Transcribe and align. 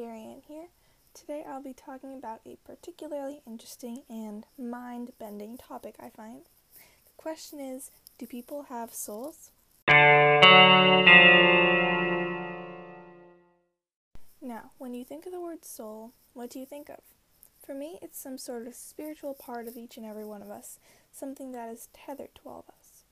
Here. 0.00 0.68
Today 1.12 1.44
I'll 1.46 1.62
be 1.62 1.74
talking 1.74 2.14
about 2.16 2.40
a 2.46 2.56
particularly 2.64 3.42
interesting 3.46 4.04
and 4.08 4.46
mind 4.58 5.10
bending 5.18 5.58
topic 5.58 5.96
I 6.00 6.08
find. 6.08 6.46
The 7.04 7.12
question 7.18 7.60
is 7.60 7.90
Do 8.16 8.26
people 8.26 8.62
have 8.70 8.94
souls? 8.94 9.50
Now, 14.40 14.70
when 14.78 14.94
you 14.94 15.04
think 15.04 15.26
of 15.26 15.32
the 15.32 15.40
word 15.40 15.66
soul, 15.66 16.12
what 16.32 16.48
do 16.48 16.58
you 16.58 16.64
think 16.64 16.88
of? 16.88 17.00
For 17.62 17.74
me, 17.74 17.98
it's 18.00 18.18
some 18.18 18.38
sort 18.38 18.66
of 18.66 18.74
spiritual 18.74 19.34
part 19.34 19.68
of 19.68 19.76
each 19.76 19.98
and 19.98 20.06
every 20.06 20.24
one 20.24 20.40
of 20.40 20.48
us, 20.48 20.78
something 21.12 21.52
that 21.52 21.68
is 21.68 21.90
tethered 21.92 22.34
to 22.36 22.48
all 22.48 22.64
of 22.66 22.74
us. 22.74 23.04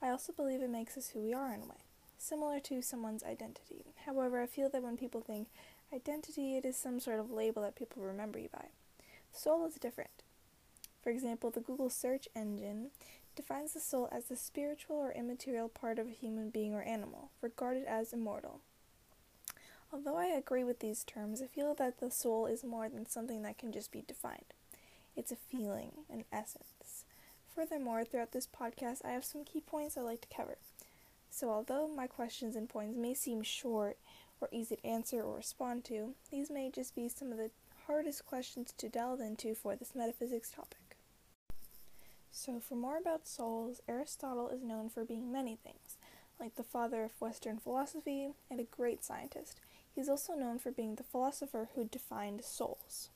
I 0.00 0.10
also 0.10 0.32
believe 0.32 0.62
it 0.62 0.70
makes 0.70 0.96
us 0.96 1.08
who 1.08 1.20
we 1.20 1.34
are 1.34 1.52
in 1.52 1.62
a 1.62 1.66
way, 1.66 1.82
similar 2.16 2.60
to 2.60 2.80
someone's 2.80 3.24
identity. 3.24 3.86
However, 4.06 4.40
I 4.40 4.46
feel 4.46 4.70
that 4.70 4.84
when 4.84 4.96
people 4.96 5.20
think 5.20 5.48
Identity, 5.92 6.56
it 6.56 6.66
is 6.66 6.76
some 6.76 7.00
sort 7.00 7.18
of 7.18 7.30
label 7.30 7.62
that 7.62 7.74
people 7.74 8.02
remember 8.02 8.38
you 8.38 8.48
by. 8.52 8.66
Soul 9.32 9.64
is 9.66 9.74
different. 9.74 10.22
For 11.02 11.10
example, 11.10 11.50
the 11.50 11.60
Google 11.60 11.88
search 11.88 12.28
engine 12.36 12.90
defines 13.34 13.72
the 13.72 13.80
soul 13.80 14.08
as 14.12 14.26
the 14.26 14.36
spiritual 14.36 14.96
or 14.96 15.12
immaterial 15.12 15.68
part 15.68 15.98
of 15.98 16.08
a 16.08 16.10
human 16.10 16.50
being 16.50 16.74
or 16.74 16.82
animal, 16.82 17.30
regarded 17.40 17.84
as 17.86 18.12
immortal. 18.12 18.60
Although 19.90 20.16
I 20.16 20.26
agree 20.26 20.64
with 20.64 20.80
these 20.80 21.04
terms, 21.04 21.40
I 21.40 21.46
feel 21.46 21.74
that 21.74 22.00
the 22.00 22.10
soul 22.10 22.44
is 22.44 22.62
more 22.62 22.90
than 22.90 23.06
something 23.06 23.42
that 23.42 23.56
can 23.56 23.72
just 23.72 23.90
be 23.90 24.04
defined. 24.06 24.52
It's 25.16 25.32
a 25.32 25.36
feeling, 25.36 25.92
an 26.10 26.24
essence. 26.30 27.04
Furthermore, 27.54 28.04
throughout 28.04 28.32
this 28.32 28.46
podcast, 28.46 29.04
I 29.04 29.12
have 29.12 29.24
some 29.24 29.44
key 29.44 29.60
points 29.60 29.96
I'd 29.96 30.02
like 30.02 30.20
to 30.20 30.36
cover. 30.36 30.58
So, 31.30 31.48
although 31.48 31.88
my 31.88 32.06
questions 32.06 32.54
and 32.54 32.68
points 32.68 32.96
may 32.96 33.14
seem 33.14 33.42
short 33.42 33.96
or 34.40 34.48
easy 34.52 34.76
to 34.76 34.86
answer 34.86 35.22
or 35.22 35.36
respond 35.36 35.84
to, 35.86 36.14
these 36.30 36.50
may 36.50 36.70
just 36.70 36.94
be 36.94 37.08
some 37.08 37.32
of 37.32 37.38
the 37.38 37.50
hardest 37.86 38.26
questions 38.26 38.72
to 38.76 38.88
delve 38.88 39.20
into 39.20 39.54
for 39.54 39.74
this 39.74 39.94
metaphysics 39.94 40.50
topic. 40.50 40.96
So, 42.30 42.60
for 42.60 42.74
more 42.76 42.98
about 42.98 43.26
souls, 43.26 43.80
Aristotle 43.88 44.48
is 44.48 44.62
known 44.62 44.90
for 44.90 45.04
being 45.04 45.32
many 45.32 45.56
things, 45.56 45.96
like 46.38 46.54
the 46.54 46.62
father 46.62 47.04
of 47.04 47.20
Western 47.20 47.58
philosophy 47.58 48.28
and 48.50 48.60
a 48.60 48.64
great 48.64 49.02
scientist. 49.02 49.60
He's 49.94 50.08
also 50.08 50.34
known 50.34 50.58
for 50.58 50.70
being 50.70 50.94
the 50.94 51.02
philosopher 51.02 51.70
who 51.74 51.84
defined 51.84 52.44
souls. 52.44 53.08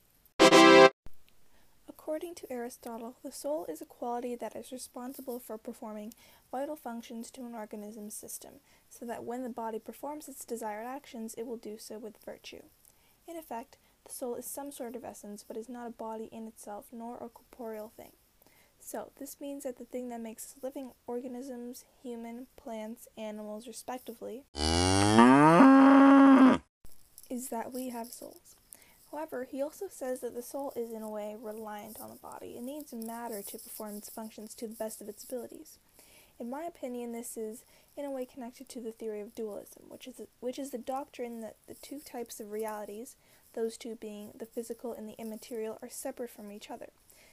According 1.88 2.34
to 2.36 2.52
Aristotle, 2.52 3.14
the 3.22 3.30
soul 3.30 3.64
is 3.68 3.80
a 3.80 3.84
quality 3.86 4.34
that 4.34 4.56
is 4.56 4.72
responsible 4.72 5.38
for 5.38 5.56
performing 5.56 6.14
vital 6.52 6.76
functions 6.76 7.30
to 7.32 7.40
an 7.40 7.54
organism's 7.54 8.14
system, 8.14 8.60
so 8.88 9.04
that 9.06 9.24
when 9.24 9.42
the 9.42 9.48
body 9.48 9.78
performs 9.78 10.28
its 10.28 10.44
desired 10.44 10.86
actions, 10.86 11.34
it 11.36 11.46
will 11.46 11.56
do 11.56 11.78
so 11.78 11.98
with 11.98 12.22
virtue. 12.24 12.62
In 13.26 13.36
effect, 13.36 13.78
the 14.04 14.12
soul 14.12 14.34
is 14.34 14.44
some 14.44 14.70
sort 14.70 14.94
of 14.94 15.04
essence, 15.04 15.44
but 15.46 15.56
is 15.56 15.68
not 15.68 15.86
a 15.86 15.90
body 15.90 16.28
in 16.30 16.46
itself, 16.46 16.86
nor 16.92 17.16
a 17.16 17.28
corporeal 17.28 17.90
thing. 17.96 18.12
So, 18.78 19.12
this 19.18 19.40
means 19.40 19.62
that 19.62 19.78
the 19.78 19.84
thing 19.84 20.08
that 20.10 20.20
makes 20.20 20.56
living 20.60 20.90
organisms, 21.06 21.84
human, 22.02 22.48
plants, 22.56 23.08
animals, 23.16 23.66
respectively, 23.68 24.42
is 27.30 27.48
that 27.48 27.72
we 27.72 27.88
have 27.90 28.08
souls. 28.08 28.56
However, 29.12 29.44
he 29.44 29.62
also 29.62 29.86
says 29.88 30.20
that 30.20 30.34
the 30.34 30.42
soul 30.42 30.72
is 30.74 30.90
in 30.90 31.02
a 31.02 31.08
way 31.08 31.36
reliant 31.40 32.00
on 32.00 32.10
the 32.10 32.16
body. 32.16 32.56
It 32.56 32.62
needs 32.62 32.92
matter 32.92 33.40
to 33.42 33.58
perform 33.58 33.96
its 33.96 34.10
functions 34.10 34.54
to 34.54 34.66
the 34.66 34.74
best 34.74 35.00
of 35.00 35.08
its 35.08 35.22
abilities. 35.22 35.78
In 36.38 36.50
my 36.50 36.64
opinion, 36.64 37.12
this 37.12 37.36
is 37.36 37.64
in 37.96 38.04
a 38.04 38.10
way 38.10 38.24
connected 38.24 38.68
to 38.70 38.80
the 38.80 38.92
theory 38.92 39.20
of 39.20 39.34
dualism, 39.34 39.84
which 39.88 40.06
is 40.06 40.20
which 40.40 40.58
is 40.58 40.70
the 40.70 40.78
doctrine 40.78 41.40
that 41.40 41.56
the 41.68 41.74
two 41.74 42.00
types 42.00 42.40
of 42.40 42.50
realities, 42.50 43.16
those 43.54 43.76
two 43.76 43.96
being 43.96 44.32
the 44.34 44.46
physical 44.46 44.92
and 44.92 45.08
the 45.08 45.18
immaterial, 45.18 45.78
are 45.82 45.90
separate 45.90 46.30
from 46.30 46.50
each 46.50 46.70
other. 46.70 46.88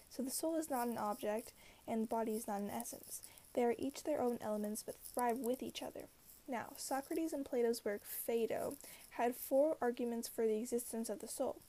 So 0.10 0.24
the 0.24 0.32
soul 0.32 0.56
is 0.56 0.70
not 0.70 0.88
an 0.88 0.98
object 0.98 1.54
and 1.88 2.04
the 2.04 2.08
body 2.08 2.34
is 2.34 2.48
not 2.48 2.62
an 2.62 2.70
essence. 2.70 3.22
They 3.54 3.64
are 3.64 3.76
each 3.78 4.04
their 4.04 4.22
own 4.22 4.38
elements 4.42 4.84
but 4.84 4.96
thrive 5.02 5.38
with 5.38 5.64
each 5.64 5.82
other. 5.82 6.08
Now, 6.48 6.74
Socrates 6.78 7.34
in 7.34 7.44
Plato's 7.44 7.86
work 7.86 8.02
Phaedo 8.04 8.76
had 9.12 9.36
four 9.36 9.78
arguments 9.82 10.28
for 10.28 10.46
the 10.46 10.58
existence 10.58 11.10
of 11.10 11.20
the 11.20 11.28
soul. 11.28 11.62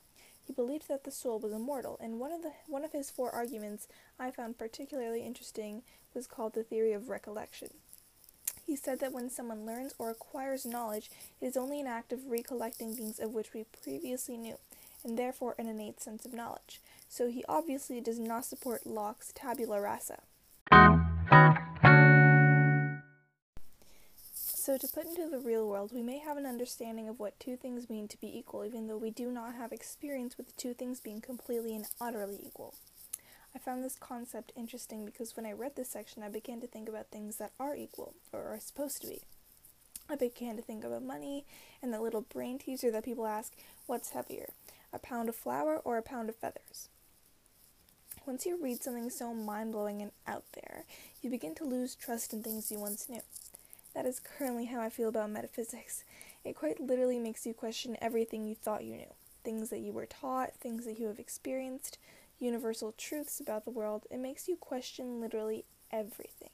He 0.46 0.52
believed 0.52 0.88
that 0.88 1.04
the 1.04 1.10
soul 1.10 1.38
was 1.38 1.52
immortal, 1.52 1.96
and 2.00 2.18
one 2.18 2.32
of 2.32 2.42
the 2.42 2.52
one 2.66 2.84
of 2.84 2.92
his 2.92 3.10
four 3.10 3.30
arguments 3.30 3.86
I 4.18 4.30
found 4.30 4.58
particularly 4.58 5.24
interesting 5.24 5.82
was 6.14 6.26
called 6.26 6.54
the 6.54 6.64
theory 6.64 6.92
of 6.92 7.08
recollection. 7.08 7.68
He 8.66 8.76
said 8.76 9.00
that 9.00 9.12
when 9.12 9.30
someone 9.30 9.66
learns 9.66 9.94
or 9.98 10.10
acquires 10.10 10.66
knowledge, 10.66 11.10
it 11.40 11.46
is 11.46 11.56
only 11.56 11.80
an 11.80 11.86
act 11.86 12.12
of 12.12 12.26
recollecting 12.30 12.94
things 12.94 13.18
of 13.18 13.32
which 13.32 13.52
we 13.52 13.64
previously 13.82 14.36
knew, 14.36 14.56
and 15.04 15.18
therefore 15.18 15.54
an 15.58 15.68
innate 15.68 16.00
sense 16.00 16.24
of 16.24 16.32
knowledge. 16.32 16.80
So 17.08 17.28
he 17.28 17.44
obviously 17.48 18.00
does 18.00 18.18
not 18.18 18.44
support 18.44 18.86
Locke's 18.86 19.32
tabula 19.34 19.80
rasa. 19.80 20.20
So, 24.70 24.78
to 24.78 24.86
put 24.86 25.06
into 25.06 25.28
the 25.28 25.40
real 25.40 25.66
world, 25.66 25.90
we 25.92 26.00
may 26.00 26.18
have 26.18 26.36
an 26.36 26.46
understanding 26.46 27.08
of 27.08 27.18
what 27.18 27.40
two 27.40 27.56
things 27.56 27.90
mean 27.90 28.06
to 28.06 28.20
be 28.20 28.38
equal, 28.38 28.64
even 28.64 28.86
though 28.86 28.98
we 28.98 29.10
do 29.10 29.32
not 29.32 29.56
have 29.56 29.72
experience 29.72 30.36
with 30.36 30.46
the 30.46 30.52
two 30.52 30.74
things 30.74 31.00
being 31.00 31.20
completely 31.20 31.74
and 31.74 31.86
utterly 32.00 32.38
equal. 32.46 32.76
I 33.52 33.58
found 33.58 33.82
this 33.82 33.96
concept 33.96 34.52
interesting 34.54 35.04
because 35.04 35.36
when 35.36 35.44
I 35.44 35.50
read 35.50 35.74
this 35.74 35.90
section, 35.90 36.22
I 36.22 36.28
began 36.28 36.60
to 36.60 36.68
think 36.68 36.88
about 36.88 37.08
things 37.08 37.38
that 37.38 37.50
are 37.58 37.74
equal, 37.74 38.14
or 38.32 38.44
are 38.44 38.60
supposed 38.60 39.00
to 39.00 39.08
be. 39.08 39.22
I 40.08 40.14
began 40.14 40.54
to 40.54 40.62
think 40.62 40.84
about 40.84 41.02
money 41.02 41.46
and 41.82 41.92
the 41.92 42.00
little 42.00 42.20
brain 42.20 42.60
teaser 42.60 42.92
that 42.92 43.04
people 43.04 43.26
ask 43.26 43.52
what's 43.86 44.10
heavier, 44.10 44.50
a 44.92 45.00
pound 45.00 45.28
of 45.28 45.34
flour 45.34 45.78
or 45.78 45.98
a 45.98 46.02
pound 46.02 46.28
of 46.28 46.36
feathers? 46.36 46.88
Once 48.24 48.46
you 48.46 48.56
read 48.62 48.84
something 48.84 49.10
so 49.10 49.34
mind 49.34 49.72
blowing 49.72 50.00
and 50.00 50.12
out 50.28 50.44
there, 50.52 50.84
you 51.22 51.28
begin 51.28 51.56
to 51.56 51.64
lose 51.64 51.96
trust 51.96 52.32
in 52.32 52.40
things 52.40 52.70
you 52.70 52.78
once 52.78 53.08
knew. 53.08 53.22
That 53.94 54.06
is 54.06 54.20
currently 54.20 54.66
how 54.66 54.80
I 54.80 54.88
feel 54.88 55.08
about 55.08 55.30
metaphysics. 55.30 56.04
It 56.44 56.54
quite 56.54 56.80
literally 56.80 57.18
makes 57.18 57.44
you 57.44 57.52
question 57.52 57.96
everything 58.00 58.46
you 58.46 58.54
thought 58.54 58.84
you 58.84 58.96
knew 58.96 59.12
things 59.42 59.70
that 59.70 59.80
you 59.80 59.90
were 59.92 60.06
taught, 60.06 60.54
things 60.54 60.84
that 60.84 60.98
you 60.98 61.06
have 61.06 61.18
experienced, 61.18 61.98
universal 62.38 62.92
truths 62.92 63.40
about 63.40 63.64
the 63.64 63.70
world. 63.70 64.06
It 64.10 64.18
makes 64.18 64.48
you 64.48 64.56
question 64.56 65.18
literally 65.20 65.64
everything. 65.90 66.50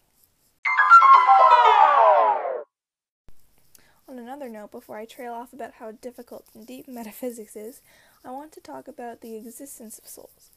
On 4.08 4.20
another 4.20 4.48
note, 4.48 4.70
before 4.70 4.96
I 4.96 5.04
trail 5.04 5.32
off 5.32 5.52
about 5.52 5.74
how 5.74 5.90
difficult 5.90 6.46
and 6.54 6.64
deep 6.64 6.86
metaphysics 6.86 7.56
is, 7.56 7.82
I 8.24 8.30
want 8.30 8.52
to 8.52 8.60
talk 8.60 8.86
about 8.86 9.20
the 9.20 9.34
existence 9.34 9.98
of 9.98 10.06
souls. 10.06 10.50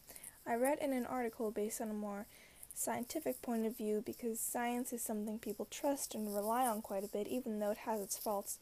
I 0.46 0.54
read 0.54 0.78
in 0.80 0.94
an 0.94 1.06
article 1.06 1.50
based 1.50 1.82
on 1.82 1.90
a 1.90 1.94
more 1.94 2.28
scientific 2.74 3.42
point 3.42 3.66
of 3.66 3.78
view 3.78 4.02
because 4.06 4.40
science 4.40 4.94
is 4.94 5.02
something 5.02 5.40
people 5.40 5.68
trust 5.70 6.16
and 6.16 6.34
rely 6.34 6.66
on 6.66 6.82
quite 6.82 7.04
a 7.04 7.08
bit, 7.08 7.28
even 7.28 7.60
though 7.60 7.72
it 7.72 7.80
has 7.80 8.02
its 8.02 8.18
faults. 8.18 8.60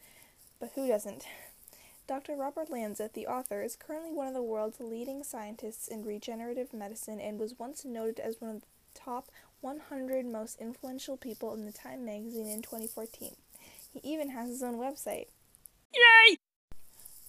But 0.60 0.72
who 0.76 0.88
doesn't? 0.88 1.26
Dr. 2.08 2.36
Robert 2.36 2.70
Lanza, 2.70 3.10
the 3.14 3.28
author, 3.28 3.62
is 3.62 3.76
currently 3.76 4.14
one 4.14 4.28
of 4.28 4.34
the 4.34 4.42
world's 4.42 4.80
leading 4.80 5.24
scientists 5.24 5.88
in 5.90 6.06
regenerative 6.06 6.74
medicine 6.74 7.20
and 7.20 7.38
was 7.38 7.60
once 7.60 7.84
noted 7.84 8.20
as 8.20 8.40
one 8.40 8.56
of 8.56 8.62
the 8.62 8.68
top 8.94 9.30
100 9.62 10.26
most 10.26 10.60
influential 10.62 11.18
people 11.18 11.54
in 11.54 11.66
the 11.66 11.72
Time 11.72 12.06
magazine 12.06 12.48
in 12.48 12.62
2014. 12.62 13.36
He 13.94 14.00
even 14.04 14.30
has 14.30 14.50
his 14.50 14.64
own 14.64 14.76
website. 14.76 15.28
Yay! 15.94 16.37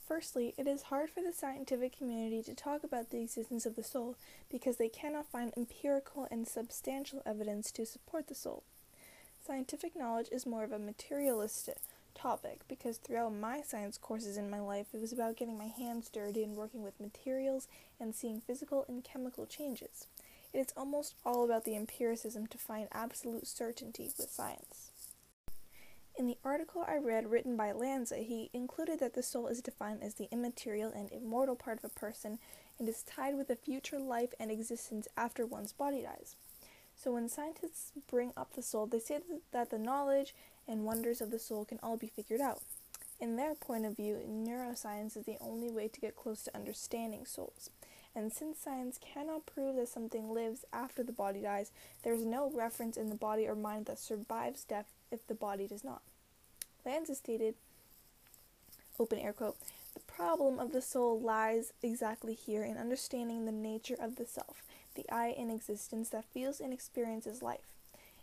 Firstly, 0.08 0.54
it 0.56 0.66
is 0.66 0.84
hard 0.84 1.10
for 1.10 1.22
the 1.22 1.34
scientific 1.34 1.98
community 1.98 2.42
to 2.44 2.54
talk 2.54 2.82
about 2.82 3.10
the 3.10 3.20
existence 3.20 3.66
of 3.66 3.76
the 3.76 3.84
soul 3.84 4.16
because 4.48 4.78
they 4.78 4.88
cannot 4.88 5.30
find 5.30 5.52
empirical 5.54 6.26
and 6.30 6.48
substantial 6.48 7.20
evidence 7.26 7.70
to 7.72 7.84
support 7.84 8.26
the 8.26 8.34
soul. 8.34 8.62
Scientific 9.46 9.94
knowledge 9.94 10.28
is 10.32 10.46
more 10.46 10.64
of 10.64 10.72
a 10.72 10.78
materialistic 10.78 11.76
topic 12.14 12.60
because 12.69 12.96
throughout 12.96 13.34
my 13.34 13.60
science 13.60 13.99
courses 13.99 14.38
in 14.38 14.49
my 14.49 14.60
life, 14.60 14.87
it 14.94 15.00
was 15.02 15.12
about 15.12 15.37
getting 15.37 15.58
my 15.58 15.66
hands 15.66 16.08
dirty 16.08 16.43
and 16.43 16.56
working 16.56 16.82
with 16.82 16.99
materials 16.99 17.69
and 18.00 18.14
seeing 18.14 18.40
physical 18.40 18.87
and 18.88 19.05
chemical 19.05 19.44
changes. 19.44 20.06
It 20.55 20.58
is 20.58 20.72
almost 20.75 21.16
all 21.26 21.44
about 21.44 21.66
the 21.66 21.76
empiricism 21.76 22.46
to 22.46 22.56
find 22.56 22.88
absolute 22.93 23.46
certainty 23.46 24.10
with 24.19 24.31
science. 24.31 24.90
In 26.19 26.26
the 26.26 26.38
article 26.44 26.85
I 26.85 26.97
read 26.97 27.31
written 27.31 27.56
by 27.56 27.70
Lanza, 27.70 28.17
he 28.17 28.50
included 28.53 28.99
that 28.99 29.15
the 29.15 29.23
soul 29.23 29.47
is 29.47 29.62
defined 29.62 30.03
as 30.03 30.15
the 30.15 30.26
immaterial 30.32 30.91
and 30.91 31.12
immortal 31.12 31.55
part 31.55 31.79
of 31.79 31.85
a 31.85 31.94
person 32.00 32.41
and 32.76 32.88
is 32.88 33.05
tied 33.05 33.37
with 33.37 33.49
a 33.50 33.55
future 33.55 34.00
life 34.00 34.35
and 34.41 34.50
existence 34.50 35.06
after 35.17 35.47
one's 35.47 35.73
body 35.73 36.03
dies. 36.03 36.35
So 36.97 37.12
when 37.12 37.29
scientists 37.29 37.93
bring 38.11 38.32
up 38.37 38.55
the 38.55 38.62
soul, 38.62 38.87
they 38.87 38.99
say 38.99 39.20
that 39.53 39.70
the 39.70 39.79
knowledge 39.79 40.35
and 40.67 40.85
wonders 40.85 41.20
of 41.20 41.31
the 41.31 41.38
soul 41.38 41.65
can 41.65 41.79
all 41.85 41.97
be 41.97 42.09
figured 42.09 42.41
out. 42.41 42.62
In 43.20 43.37
their 43.37 43.55
point 43.55 43.87
of 43.87 43.97
view, 43.97 44.19
neuroscience 44.29 45.17
is 45.17 45.25
the 45.25 45.38
only 45.41 45.70
way 45.70 45.87
to 45.87 46.00
get 46.00 46.17
close 46.17 46.43
to 46.43 46.56
understanding 46.56 47.26
souls. 47.26 47.70
And 48.14 48.32
since 48.32 48.58
science 48.58 48.99
cannot 48.99 49.46
prove 49.46 49.76
that 49.76 49.88
something 49.88 50.32
lives 50.32 50.64
after 50.72 51.02
the 51.02 51.12
body 51.12 51.43
dies, 51.43 51.70
there 52.02 52.14
is 52.14 52.25
no 52.25 52.50
reference 52.50 52.96
in 52.96 53.10
the 53.10 53.14
body 53.14 53.46
or 53.46 53.55
mind 53.55 53.87
that 53.87 53.99
survives 53.99 54.64
death 54.64 54.90
if 55.10 55.26
the 55.26 55.34
body 55.34 55.66
does 55.66 55.84
not. 55.84 56.02
Lanza 56.84 57.14
stated, 57.14 57.55
open 58.99 59.19
air 59.19 59.32
quote, 59.32 59.56
the 59.94 60.00
problem 60.00 60.58
of 60.58 60.72
the 60.72 60.82
soul 60.82 61.20
lies 61.20 61.72
exactly 61.82 62.34
here 62.34 62.64
in 62.64 62.76
understanding 62.76 63.44
the 63.44 63.52
nature 63.52 63.96
of 63.99 64.16
the 64.16 64.26
self, 64.26 64.62
the 64.94 65.08
I 65.10 65.28
in 65.28 65.50
existence 65.50 66.08
that 66.10 66.25
feels 66.25 66.60
and 66.60 66.72
experiences 66.72 67.43
life. 67.43 67.75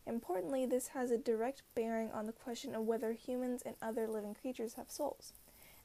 Importantly, 0.08 0.66
this 0.66 0.90
has 0.90 1.10
a 1.10 1.18
direct 1.18 1.64
bearing 1.74 2.12
on 2.12 2.28
the 2.28 2.32
question 2.32 2.76
of 2.76 2.86
whether 2.86 3.14
humans 3.14 3.64
and 3.66 3.76
other 3.82 4.08
living 4.08 4.36
creatures 4.36 4.74
have 4.74 4.92
souls. 4.92 5.34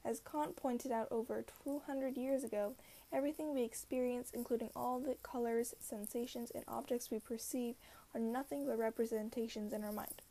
As 0.03 0.19
Kant 0.19 0.55
pointed 0.55 0.91
out 0.91 1.07
over 1.11 1.43
200 1.63 2.17
years 2.17 2.43
ago, 2.43 2.73
everything 3.11 3.53
we 3.53 3.63
experience, 3.63 4.31
including 4.33 4.69
all 4.75 4.99
the 4.99 5.15
colors, 5.23 5.73
sensations, 5.79 6.51
and 6.51 6.63
objects 6.67 7.11
we 7.11 7.19
perceive, 7.19 7.75
are 8.13 8.19
nothing 8.19 8.65
but 8.65 8.77
representations 8.77 9.73
in 9.73 9.83
our 9.83 9.91
mind. 9.91 10.21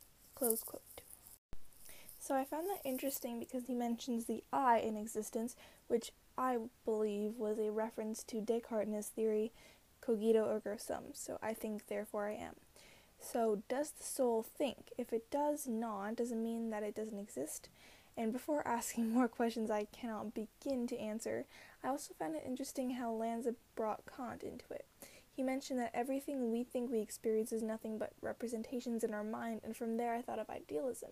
So 2.19 2.35
I 2.35 2.45
found 2.45 2.67
that 2.69 2.87
interesting 2.87 3.39
because 3.39 3.65
he 3.65 3.73
mentions 3.73 4.25
the 4.25 4.43
I 4.53 4.77
in 4.79 4.95
existence, 4.95 5.55
which 5.87 6.11
I 6.37 6.57
believe 6.85 7.33
was 7.37 7.57
a 7.57 7.71
reference 7.71 8.23
to 8.25 8.41
Descartes 8.41 8.85
and 8.85 8.95
his 8.95 9.07
theory 9.07 9.51
cogito 10.01 10.47
ergo 10.47 10.77
sum. 10.77 11.05
So 11.13 11.39
I 11.41 11.53
think, 11.53 11.87
therefore 11.87 12.27
I 12.27 12.33
am. 12.33 12.55
So, 13.19 13.61
does 13.69 13.91
the 13.91 14.03
soul 14.03 14.41
think? 14.41 14.91
If 14.97 15.13
it 15.13 15.29
does 15.29 15.67
not, 15.67 16.15
does 16.15 16.31
it 16.31 16.37
mean 16.37 16.71
that 16.71 16.81
it 16.81 16.95
doesn't 16.95 17.19
exist? 17.19 17.69
And 18.17 18.33
before 18.33 18.67
asking 18.67 19.09
more 19.09 19.27
questions 19.27 19.71
I 19.71 19.85
cannot 19.85 20.33
begin 20.33 20.87
to 20.87 20.99
answer, 20.99 21.45
I 21.83 21.87
also 21.87 22.13
found 22.13 22.35
it 22.35 22.43
interesting 22.45 22.91
how 22.91 23.11
Lanza 23.11 23.55
brought 23.75 24.03
Kant 24.05 24.43
into 24.43 24.65
it. 24.71 24.85
He 25.33 25.43
mentioned 25.43 25.79
that 25.79 25.91
everything 25.93 26.51
we 26.51 26.63
think 26.63 26.91
we 26.91 26.99
experience 26.99 27.51
is 27.51 27.63
nothing 27.63 27.97
but 27.97 28.13
representations 28.21 29.03
in 29.03 29.13
our 29.13 29.23
mind, 29.23 29.61
and 29.63 29.75
from 29.75 29.97
there 29.97 30.13
I 30.13 30.21
thought 30.21 30.39
of 30.39 30.49
idealism. 30.49 31.11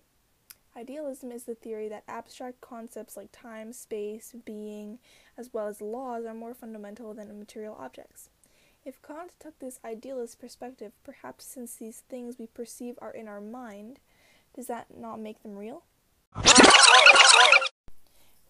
Idealism 0.76 1.32
is 1.32 1.44
the 1.44 1.54
theory 1.54 1.88
that 1.88 2.04
abstract 2.06 2.60
concepts 2.60 3.16
like 3.16 3.32
time, 3.32 3.72
space, 3.72 4.34
being, 4.44 4.98
as 5.36 5.52
well 5.52 5.66
as 5.66 5.80
laws 5.80 6.24
are 6.26 6.34
more 6.34 6.54
fundamental 6.54 7.12
than 7.12 7.36
material 7.38 7.76
objects. 7.78 8.28
If 8.84 9.02
Kant 9.02 9.32
took 9.40 9.58
this 9.58 9.80
idealist 9.84 10.40
perspective, 10.40 10.92
perhaps 11.02 11.44
since 11.44 11.74
these 11.74 12.04
things 12.08 12.38
we 12.38 12.46
perceive 12.46 12.98
are 13.02 13.10
in 13.10 13.26
our 13.26 13.40
mind, 13.40 13.98
does 14.54 14.68
that 14.68 14.96
not 14.96 15.18
make 15.18 15.42
them 15.42 15.56
real? 15.56 15.82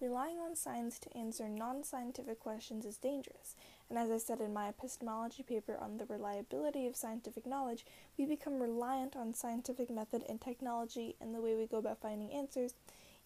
Relying 0.01 0.39
on 0.39 0.55
science 0.55 0.97
to 0.97 1.15
answer 1.15 1.47
non 1.47 1.83
scientific 1.83 2.39
questions 2.39 2.87
is 2.87 2.97
dangerous, 2.97 3.55
and 3.87 3.99
as 3.99 4.09
I 4.09 4.17
said 4.17 4.41
in 4.41 4.51
my 4.51 4.67
epistemology 4.67 5.43
paper 5.43 5.77
on 5.79 5.97
the 5.97 6.05
reliability 6.05 6.87
of 6.87 6.95
scientific 6.95 7.45
knowledge, 7.45 7.85
we 8.17 8.25
become 8.25 8.59
reliant 8.59 9.15
on 9.15 9.35
scientific 9.35 9.91
method 9.91 10.23
and 10.27 10.41
technology 10.41 11.15
and 11.21 11.35
the 11.35 11.41
way 11.41 11.55
we 11.55 11.67
go 11.67 11.77
about 11.77 12.01
finding 12.01 12.33
answers, 12.33 12.73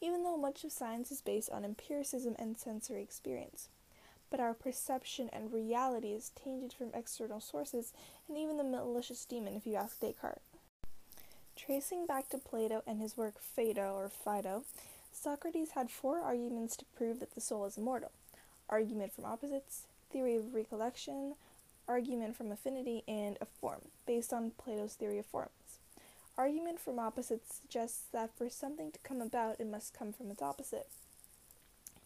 even 0.02 0.24
though 0.24 0.36
much 0.36 0.66
of 0.66 0.74
science 0.74 1.12
is 1.12 1.22
based 1.22 1.50
on 1.50 1.64
empiricism 1.64 2.36
and 2.38 2.58
sensory 2.58 3.02
experience 3.02 3.70
but 4.30 4.40
our 4.40 4.54
perception 4.54 5.30
and 5.32 5.54
reality 5.54 6.10
is 6.10 6.32
tainted 6.36 6.74
from 6.74 6.92
external 6.94 7.40
sources 7.40 7.94
and 8.28 8.38
even 8.38 8.58
the 8.58 8.64
malicious 8.64 9.24
demon, 9.24 9.56
if 9.56 9.66
you 9.66 9.76
ask 9.76 10.00
Descartes. 10.00 10.42
Tracing 11.56 12.06
back 12.06 12.28
to 12.30 12.38
Plato 12.38 12.84
and 12.86 13.00
his 13.00 13.16
work 13.16 13.36
Phaedo 13.40 13.94
or 13.94 14.10
Phaedo, 14.10 14.64
Socrates 15.16 15.72
had 15.72 15.90
four 15.90 16.20
arguments 16.20 16.76
to 16.78 16.86
prove 16.96 17.20
that 17.20 17.34
the 17.34 17.42
soul 17.42 17.66
is 17.66 17.78
immortal 17.78 18.12
argument 18.70 19.14
from 19.14 19.26
opposites, 19.26 19.84
theory 20.12 20.36
of 20.36 20.54
recollection, 20.54 21.36
argument 21.88 22.36
from 22.36 22.52
affinity, 22.52 23.04
and 23.08 23.38
a 23.40 23.46
form, 23.46 23.82
based 24.06 24.34
on 24.34 24.52
Plato's 24.52 24.94
theory 24.94 25.20
of 25.20 25.26
forms. 25.26 25.80
Argument 26.38 26.80
from 26.80 27.00
opposites 27.00 27.56
suggests 27.56 28.04
that 28.12 28.36
for 28.36 28.50
something 28.50 28.92
to 28.92 29.00
come 29.00 29.22
about, 29.22 29.60
it 29.60 29.68
must 29.68 29.98
come 29.98 30.12
from 30.12 30.32
its 30.32 30.42
opposite. 30.42 30.88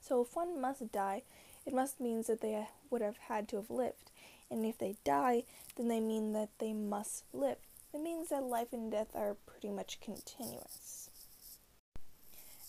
So 0.02 0.22
if 0.22 0.36
one 0.36 0.62
must 0.62 0.92
die, 0.92 1.24
it 1.66 1.74
must 1.74 2.00
mean 2.00 2.24
that 2.28 2.42
they 2.42 2.68
would 2.90 3.02
have 3.02 3.18
had 3.18 3.48
to 3.50 3.56
have 3.56 3.70
lived. 3.70 4.12
And 4.52 4.66
if 4.66 4.78
they 4.78 4.96
die, 5.04 5.44
then 5.76 5.88
they 5.88 6.00
mean 6.00 6.34
that 6.34 6.50
they 6.60 6.74
must 6.74 7.24
live. 7.34 7.58
It 7.94 8.02
means 8.02 8.30
that 8.30 8.44
life 8.44 8.72
and 8.72 8.92
death 8.92 9.16
are 9.16 9.36
pretty 9.46 9.70
much 9.70 10.00
continuous. 10.00 11.09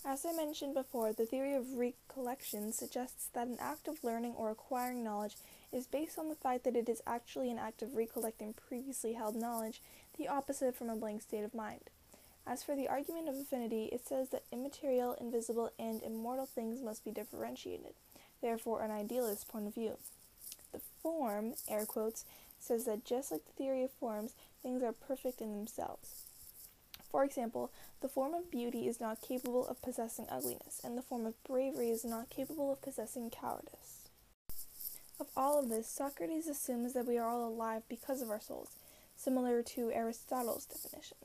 As 0.04 0.24
I 0.24 0.32
mentioned 0.32 0.74
before, 0.74 1.12
the 1.12 1.26
theory 1.26 1.54
of 1.54 1.74
recollection 1.74 2.72
suggests 2.72 3.28
that 3.34 3.46
an 3.46 3.58
act 3.60 3.86
of 3.86 4.02
learning 4.02 4.34
or 4.36 4.50
acquiring 4.50 5.04
knowledge 5.04 5.36
is 5.72 5.86
based 5.86 6.18
on 6.18 6.28
the 6.28 6.34
fact 6.34 6.64
that 6.64 6.76
it 6.76 6.88
is 6.88 7.02
actually 7.06 7.50
an 7.50 7.58
act 7.58 7.82
of 7.82 7.94
recollecting 7.94 8.54
previously 8.54 9.12
held 9.12 9.36
knowledge, 9.36 9.82
the 10.18 10.28
opposite 10.28 10.74
from 10.74 10.90
a 10.90 10.96
blank 10.96 11.22
state 11.22 11.44
of 11.44 11.54
mind. 11.54 11.90
As 12.46 12.62
for 12.62 12.74
the 12.74 12.88
argument 12.88 13.28
of 13.28 13.36
affinity, 13.36 13.84
it 13.92 14.06
says 14.06 14.30
that 14.30 14.44
immaterial, 14.50 15.14
invisible, 15.20 15.70
and 15.78 16.02
immortal 16.02 16.46
things 16.46 16.82
must 16.82 17.04
be 17.04 17.10
differentiated 17.10 17.94
therefore 18.40 18.82
an 18.82 18.90
idealist 18.90 19.48
point 19.48 19.66
of 19.66 19.74
view. 19.74 19.96
The 20.72 20.80
form, 21.02 21.54
air 21.68 21.86
quotes, 21.86 22.24
says 22.58 22.84
that 22.84 23.04
just 23.04 23.32
like 23.32 23.44
the 23.44 23.52
theory 23.52 23.84
of 23.84 23.90
forms, 23.92 24.34
things 24.62 24.82
are 24.82 24.92
perfect 24.92 25.40
in 25.40 25.52
themselves. 25.52 26.24
For 27.10 27.24
example, 27.24 27.72
the 28.00 28.08
form 28.08 28.34
of 28.34 28.50
beauty 28.50 28.86
is 28.86 29.00
not 29.00 29.20
capable 29.20 29.66
of 29.66 29.82
possessing 29.82 30.26
ugliness, 30.30 30.80
and 30.84 30.96
the 30.96 31.02
form 31.02 31.26
of 31.26 31.42
bravery 31.42 31.90
is 31.90 32.04
not 32.04 32.30
capable 32.30 32.72
of 32.72 32.80
possessing 32.82 33.30
cowardice. 33.30 34.08
Of 35.18 35.26
all 35.36 35.58
of 35.58 35.68
this, 35.68 35.88
Socrates 35.88 36.46
assumes 36.46 36.92
that 36.92 37.06
we 37.06 37.18
are 37.18 37.28
all 37.28 37.48
alive 37.48 37.82
because 37.88 38.22
of 38.22 38.30
our 38.30 38.40
souls, 38.40 38.76
similar 39.16 39.62
to 39.62 39.90
Aristotle's 39.90 40.66
definition. 40.66 41.18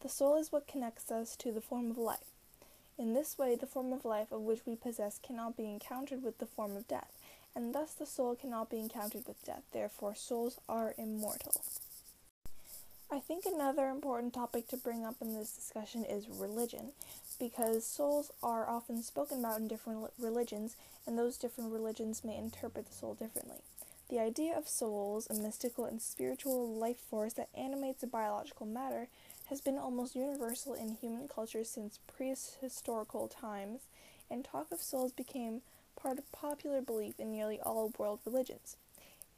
The 0.00 0.08
soul 0.08 0.36
is 0.36 0.50
what 0.50 0.66
connects 0.66 1.10
us 1.10 1.36
to 1.36 1.52
the 1.52 1.60
form 1.60 1.90
of 1.90 1.96
life. 1.96 2.34
In 2.98 3.14
this 3.14 3.38
way, 3.38 3.54
the 3.54 3.66
form 3.66 3.92
of 3.92 4.04
life 4.04 4.32
of 4.32 4.42
which 4.42 4.66
we 4.66 4.76
possess 4.76 5.18
cannot 5.18 5.56
be 5.56 5.70
encountered 5.70 6.22
with 6.22 6.38
the 6.38 6.46
form 6.46 6.76
of 6.76 6.88
death, 6.88 7.16
and 7.54 7.74
thus 7.74 7.94
the 7.94 8.04
soul 8.04 8.34
cannot 8.34 8.68
be 8.68 8.78
encountered 8.78 9.26
with 9.26 9.44
death. 9.44 9.62
Therefore, 9.72 10.14
souls 10.14 10.58
are 10.68 10.94
immortal. 10.98 11.62
I 13.12 13.18
think 13.18 13.44
another 13.44 13.88
important 13.88 14.34
topic 14.34 14.68
to 14.68 14.76
bring 14.76 15.04
up 15.04 15.16
in 15.20 15.34
this 15.34 15.50
discussion 15.50 16.04
is 16.04 16.28
religion, 16.28 16.92
because 17.40 17.84
souls 17.84 18.30
are 18.40 18.70
often 18.70 19.02
spoken 19.02 19.40
about 19.40 19.58
in 19.58 19.66
different 19.66 20.12
religions, 20.16 20.76
and 21.06 21.18
those 21.18 21.36
different 21.36 21.72
religions 21.72 22.22
may 22.22 22.36
interpret 22.36 22.86
the 22.86 22.94
soul 22.94 23.14
differently. 23.14 23.58
The 24.10 24.20
idea 24.20 24.56
of 24.56 24.68
souls, 24.68 25.26
a 25.28 25.34
mystical 25.34 25.86
and 25.86 26.00
spiritual 26.00 26.72
life 26.72 26.98
force 26.98 27.32
that 27.32 27.48
animates 27.52 28.04
a 28.04 28.06
biological 28.06 28.66
matter, 28.66 29.08
has 29.46 29.60
been 29.60 29.76
almost 29.76 30.14
universal 30.14 30.74
in 30.74 30.94
human 30.94 31.26
culture 31.26 31.64
since 31.64 31.98
prehistorical 32.08 33.28
times, 33.28 33.80
and 34.30 34.44
talk 34.44 34.70
of 34.70 34.80
souls 34.80 35.10
became 35.10 35.62
part 36.00 36.18
of 36.18 36.30
popular 36.30 36.80
belief 36.80 37.18
in 37.18 37.32
nearly 37.32 37.58
all 37.60 37.92
world 37.98 38.20
religions. 38.24 38.76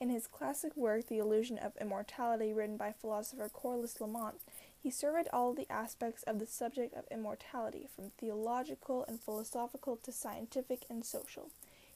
In 0.02 0.08
his 0.08 0.26
classic 0.26 0.76
work, 0.76 1.06
The 1.06 1.18
Illusion 1.18 1.58
of 1.58 1.76
Immortality, 1.80 2.52
written 2.52 2.76
by 2.76 2.90
philosopher 2.90 3.48
Corliss 3.48 4.00
Lamont, 4.00 4.34
he 4.76 4.90
surveyed 4.90 5.28
all 5.32 5.54
the 5.54 5.70
aspects 5.70 6.24
of 6.24 6.40
the 6.40 6.46
subject 6.46 6.92
of 6.94 7.04
immortality, 7.08 7.86
from 7.94 8.10
theological 8.18 9.04
and 9.06 9.20
philosophical 9.20 9.96
to 9.98 10.10
scientific 10.10 10.86
and 10.90 11.04
social. 11.04 11.50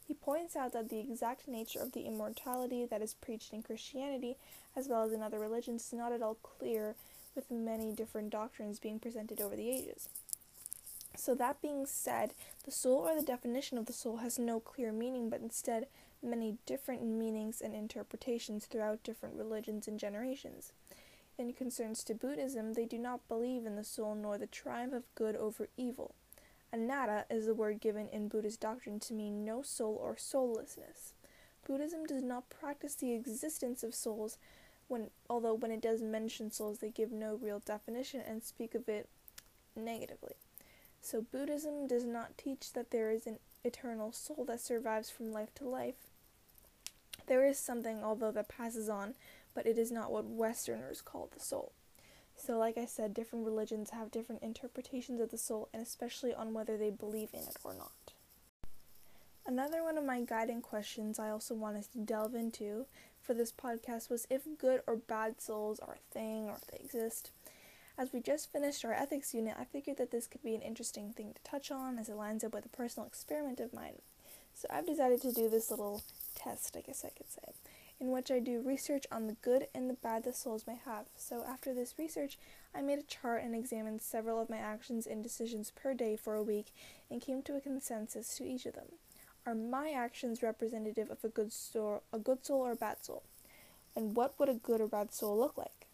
He 0.07 0.15
points 0.15 0.55
out 0.55 0.73
that 0.73 0.89
the 0.89 1.01
exact 1.01 1.49
nature 1.49 1.81
of 1.81 1.95
the 1.95 2.03
immortality 2.07 2.87
that 2.87 3.03
is 3.03 3.15
preached 3.15 3.53
in 3.53 3.65
Christianity, 3.65 4.37
as 4.77 4.87
well 4.87 5.03
as 5.03 5.11
in 5.13 5.21
other 5.21 5.41
religions, 5.41 5.85
is 5.87 5.93
not 5.93 6.13
at 6.13 6.23
all 6.23 6.37
clear 6.37 6.95
with 7.35 7.51
many 7.51 7.91
different 7.91 8.31
doctrines 8.31 8.79
being 8.79 9.01
presented 9.01 9.41
over 9.41 9.57
the 9.57 9.69
ages. 9.69 10.09
So, 11.17 11.35
that 11.35 11.61
being 11.61 11.87
said, 11.87 12.35
the 12.65 12.71
soul 12.71 13.09
or 13.09 13.17
the 13.17 13.27
definition 13.27 13.79
of 13.79 13.87
the 13.87 13.93
soul 13.93 14.19
has 14.19 14.39
no 14.39 14.61
clear 14.61 14.93
meaning, 14.93 15.29
but 15.29 15.41
instead 15.41 15.89
many 16.26 16.56
different 16.66 17.02
meanings 17.02 17.61
and 17.61 17.75
interpretations 17.75 18.66
throughout 18.66 19.02
different 19.02 19.37
religions 19.37 19.88
and 19.88 19.99
generations. 19.99 20.73
In 21.38 21.52
concerns 21.52 22.02
to 22.04 22.14
Buddhism, 22.14 22.73
they 22.73 22.85
do 22.85 22.99
not 22.99 23.28
believe 23.28 23.64
in 23.66 23.76
the 23.76 23.85
soul 23.85 24.14
nor 24.14 24.38
the 24.38 24.47
triumph 24.47 24.92
of 24.92 25.14
good 25.14 25.37
over 25.37 25.68
evil. 25.76 26.14
Anatta 26.73 27.25
is 27.30 27.47
the 27.47 27.54
word 27.54 27.80
given 27.80 28.09
in 28.09 28.28
Buddhist 28.28 28.61
doctrine 28.61 29.00
to 29.00 29.14
mean 29.14 29.45
no 29.45 29.62
soul 29.62 29.99
or 30.02 30.16
soullessness. 30.16 31.12
Buddhism 31.66 32.04
does 32.04 32.23
not 32.23 32.50
practice 32.50 32.95
the 32.95 33.12
existence 33.12 33.83
of 33.83 33.95
souls, 33.95 34.38
when 34.88 35.11
although 35.28 35.54
when 35.54 35.71
it 35.71 35.80
does 35.80 36.02
mention 36.02 36.50
souls 36.50 36.78
they 36.78 36.90
give 36.90 37.12
no 37.12 37.35
real 37.35 37.61
definition 37.61 38.21
and 38.21 38.42
speak 38.42 38.75
of 38.75 38.88
it 38.88 39.09
negatively. 39.75 40.35
So 41.00 41.21
Buddhism 41.21 41.87
does 41.87 42.04
not 42.04 42.38
teach 42.38 42.73
that 42.73 42.90
there 42.90 43.11
is 43.11 43.26
an 43.26 43.38
eternal 43.64 44.12
soul 44.12 44.45
that 44.49 44.61
survives 44.61 45.11
from 45.11 45.33
life 45.33 45.54
to 45.56 45.68
life. 45.68 45.95
There 47.26 47.45
is 47.45 47.59
something 47.59 48.02
although 48.02 48.30
that 48.33 48.49
passes 48.49 48.88
on, 48.88 49.14
but 49.54 49.66
it 49.66 49.78
is 49.78 49.90
not 49.90 50.11
what 50.11 50.25
westerners 50.25 51.00
call 51.00 51.28
the 51.33 51.40
soul. 51.40 51.73
So 52.37 52.59
like 52.59 52.76
I 52.76 52.85
said, 52.85 53.14
different 53.14 53.47
religions 53.47 53.90
have 53.90 54.11
different 54.11 54.42
interpretations 54.42 55.21
of 55.21 55.30
the 55.30 55.38
soul 55.38 55.68
and 55.73 55.83
especially 55.83 56.35
on 56.35 56.52
whether 56.52 56.76
they 56.76 56.90
believe 56.90 57.30
in 57.33 57.40
it 57.40 57.56
or 57.64 57.75
not. 57.75 58.12
Another 59.47 59.83
one 59.83 59.97
of 59.97 60.04
my 60.04 60.21
guiding 60.21 60.61
questions 60.61 61.18
I 61.18 61.30
also 61.30 61.54
wanted 61.54 61.90
to 61.92 61.99
delve 61.99 62.35
into 62.35 62.87
for 63.23 63.33
this 63.33 63.52
podcast 63.52 64.11
was 64.11 64.26
if 64.28 64.42
good 64.59 64.83
or 64.87 64.97
bad 64.97 65.40
souls 65.40 65.80
are 65.80 65.95
a 65.95 66.12
thing 66.12 66.49
or 66.49 66.56
if 66.56 66.66
they 66.66 66.78
exist. 66.85 67.30
As 67.99 68.12
we 68.12 68.21
just 68.21 68.52
finished 68.52 68.85
our 68.85 68.92
ethics 68.92 69.33
unit, 69.33 69.54
I 69.59 69.64
figured 69.64 69.97
that 69.97 70.11
this 70.11 70.26
could 70.26 70.42
be 70.42 70.54
an 70.54 70.62
interesting 70.62 71.12
thing 71.12 71.33
to 71.33 71.50
touch 71.50 71.71
on 71.71 71.99
as 71.99 72.09
it 72.09 72.16
lines 72.16 72.45
up 72.45 72.54
with 72.54 72.66
a 72.66 72.68
personal 72.68 73.06
experiment 73.06 73.59
of 73.59 73.73
mine. 73.73 74.02
So 74.52 74.68
I've 74.71 74.87
decided 74.87 75.23
to 75.23 75.33
do 75.33 75.49
this 75.49 75.71
little 75.71 76.02
test, 76.37 76.76
I 76.76 76.83
guess 76.83 77.05
I 77.05 77.09
could 77.09 77.31
say, 77.31 77.55
in 77.99 78.12
which 78.12 78.31
I 78.31 78.38
do 78.38 78.61
research 78.61 79.07
on 79.11 79.26
the 79.26 79.37
good 79.43 79.66
and 79.75 79.90
the 79.90 79.95
bad 79.95 80.23
the 80.23 80.33
souls 80.33 80.66
may 80.66 80.78
have. 80.85 81.07
So 81.16 81.45
after 81.49 81.75
this 81.75 81.95
research, 81.99 82.38
I 82.75 82.83
made 82.83 82.99
a 83.00 83.02
chart 83.02 83.43
and 83.43 83.55
examined 83.55 84.02
several 84.02 84.40
of 84.40 84.50
my 84.50 84.59
actions 84.59 85.07
and 85.07 85.23
decisions 85.23 85.73
per 85.75 85.95
day 85.95 86.14
for 86.14 86.35
a 86.35 86.43
week 86.43 86.73
and 87.11 87.21
came 87.21 87.43
to 87.43 87.57
a 87.57 87.61
consensus 87.61 88.37
to 88.37 88.45
each 88.45 88.66
of 88.66 88.75
them. 88.75 88.93
Are 89.47 89.55
my 89.55 89.90
actions 89.90 90.43
representative 90.43 91.11
of 91.11 91.25
a 91.25 91.28
good 91.28 91.52
soul, 91.52 92.02
a 92.12 92.19
good 92.19 92.45
soul 92.45 92.61
or 92.61 92.73
a 92.73 92.76
bad 92.76 93.05
soul? 93.05 93.23
And 93.95 94.14
what 94.14 94.38
would 94.38 94.49
a 94.49 94.55
good 94.55 94.81
or 94.81 94.88
bad 94.88 95.12
soul 95.14 95.38
look 95.38 95.57
like? 95.57 95.87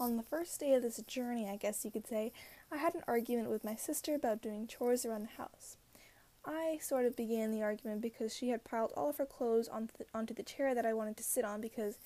On 0.00 0.16
the 0.16 0.22
first 0.22 0.58
day 0.58 0.74
of 0.74 0.82
this 0.82 1.00
journey, 1.06 1.48
I 1.48 1.56
guess 1.56 1.84
you 1.84 1.90
could 1.90 2.08
say, 2.08 2.32
I 2.72 2.78
had 2.78 2.94
an 2.94 3.04
argument 3.06 3.50
with 3.50 3.62
my 3.62 3.76
sister 3.76 4.14
about 4.14 4.42
doing 4.42 4.66
chores 4.66 5.04
around 5.04 5.22
the 5.22 5.42
house. 5.42 5.76
I 6.44 6.78
sort 6.80 7.06
of 7.06 7.16
began 7.16 7.52
the 7.52 7.62
argument 7.62 8.00
because 8.00 8.34
she 8.34 8.48
had 8.48 8.64
piled 8.64 8.92
all 8.96 9.08
of 9.08 9.18
her 9.18 9.26
clothes 9.26 9.68
onto 9.68 9.96
the, 9.98 10.06
onto 10.12 10.34
the 10.34 10.42
chair 10.42 10.74
that 10.74 10.86
I 10.86 10.92
wanted 10.92 11.16
to 11.18 11.22
sit 11.22 11.44
on 11.44 11.60
because 11.60 11.98